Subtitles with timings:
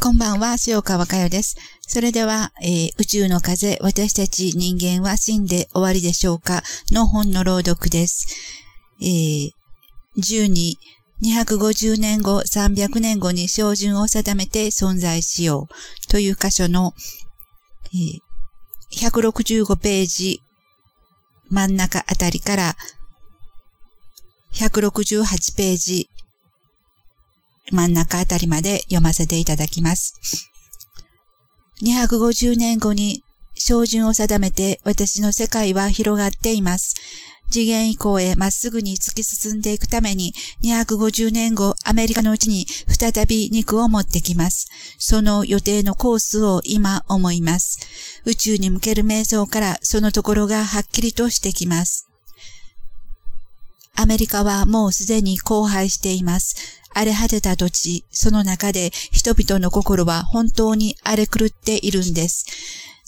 [0.00, 1.56] こんばんは、塩川佳代です。
[1.80, 8.28] それでは、えー、宇宙の風、私たち人間は死んで終わりでしょうかの本の朗読です。
[9.02, 9.50] えー、
[10.16, 10.74] 12、
[11.20, 16.94] 250年後、300年後に標準を定めて存在しようという箇所の、
[17.92, 18.20] え、
[18.96, 20.42] 165ページ
[21.50, 22.76] 真ん中あたりから
[24.54, 26.08] 168ページ
[27.70, 30.50] 真ん中あたりまで読ませていただきます。
[31.82, 33.22] 250年後に
[33.54, 36.94] 照準を定めて私の世界は広がっています。
[37.50, 44.68] 次元以降へまっすぐに突き進んでいくために250年後アメリカのうちに再び肉を持ってきます。
[44.98, 47.78] その予定のコースを今思います。
[48.26, 52.07] 宇宙に向ける瞑想からそのところがはっきりとしてきます。
[54.00, 56.54] アメリカはもうすでに荒廃しています。
[56.94, 62.46] 荒れ果てた土地、その中で人々の心は本当に荒れ狂っているんです。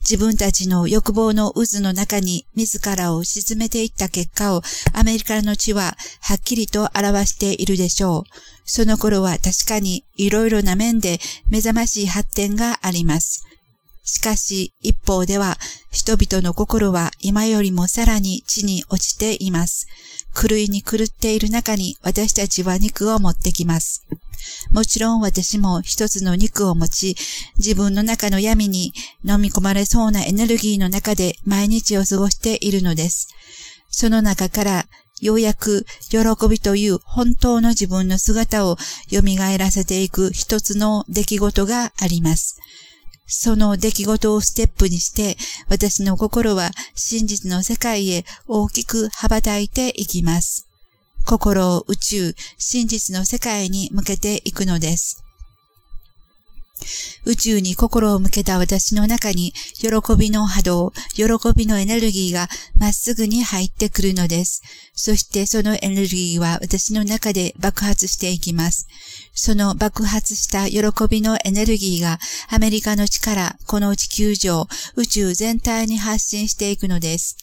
[0.00, 4.62] 自分たちの欲望の渦の中に自らを沈めていった結果を
[4.94, 8.22] アメリカの地ははっきりと表しているでしょう。
[8.64, 13.44] その頃は確かにいろいろな面で目覚ましい発展があります。
[14.04, 15.58] しかし一方では
[15.90, 19.86] 人々の心は今よりもさらに地に落ちています。
[20.40, 24.06] 狂いに狂っている中に私たちは肉を持ってきます。
[24.70, 27.16] もちろん私も一つの肉を持ち、
[27.56, 28.92] 自分の中の闇に
[29.24, 33.26] 飲み込まれそうなエネルギーの中で毎日を過ごしているのです。
[33.90, 34.86] その中から
[35.20, 38.76] ようやく喜びという本当の自分の姿を
[39.10, 39.22] 蘇
[39.58, 42.60] らせていく一つの出来事があります。
[43.28, 45.36] その出来事をステップにして、
[45.68, 50.66] 私の心は真実の世界へ大きく羽ばたいていきます。
[51.26, 55.27] 心を宇宙、真実の世界に向けていくのです。
[57.24, 64.62] 宇宙に心を向けた私の中に、喜びの波動、喜びのエネルギーがまっすぐに入ってくるのです。
[64.94, 68.86] そしてそのエネルギーは私の中で爆発していきます。
[69.34, 74.66] その爆発した喜びのエネルギーがアメリカの力、この地球上、
[74.96, 77.36] 宇宙全体に発信していくのです。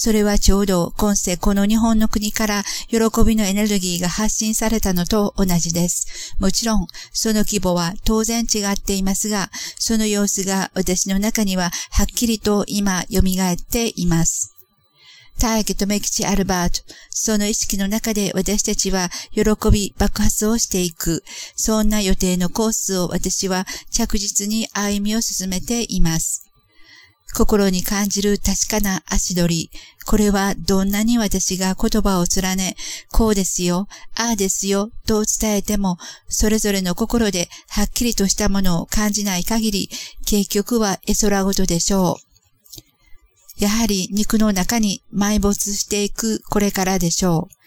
[0.00, 6.36] それはちょうど今世この日本の国から喜びのエネルギーが発信されたのと同じです。
[6.38, 14.54] もちろん、その規模は当然違っていますが、その様子が私の中にははっきりと今蘇っています。
[15.40, 19.42] 大気とめきちアルバート、その意識の中で私たちは喜
[19.72, 21.24] び爆発をしていく。
[21.56, 26.47] そんな予定のコースを私は着実に歩みを進めています。
[27.38, 29.70] 心に感じる確かな足取り。
[30.04, 32.74] これはどんなに私が言葉を連ね、
[33.12, 39.88] こうですよ、ああですよ、と伝えても、それぞれの心ではっきりとしたものを感じない限り、
[40.26, 43.62] 結局は絵空ごとでしょう。
[43.62, 47.57] やはり肉の中に埋没していくこれからでしょう。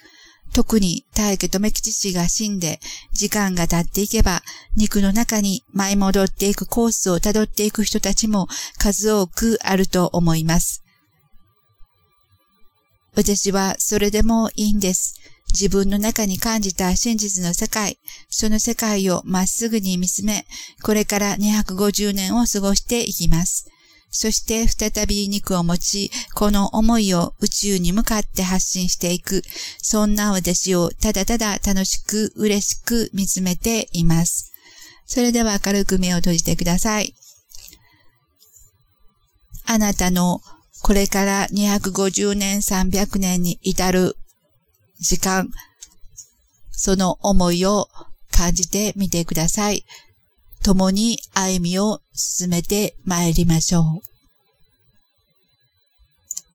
[0.53, 2.79] 特に大家留吉氏が死んで、
[3.13, 4.41] 時間が経っていけば、
[4.75, 8.47] 肉の中に舞い戻っていくコースを辿っていく人たちも
[8.77, 10.83] 数多くあると思います。
[13.15, 15.15] 私はそれでもいいんです。
[15.53, 17.97] 自分の中に感じた真実の世界、
[18.29, 20.45] その世界をまっすぐに見つめ、
[20.81, 23.67] これから250年を過ごしていきます。
[24.11, 29.41] そして再び肉を持ち、この思いを宇宙に向かって発信していく。
[29.81, 34.51] そんな私をただただ楽しく嬉しく見つめています。
[35.05, 37.15] それでは軽く目を閉じてください。
[39.65, 40.41] あなたの
[40.81, 44.17] これから250年300年に至る
[44.99, 45.49] 時間、
[46.71, 47.87] その思いを
[48.31, 49.85] 感じてみてください。
[50.63, 54.10] 共に歩みを進めて参りましょう。